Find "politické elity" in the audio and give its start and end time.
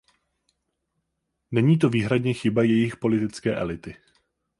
2.97-3.95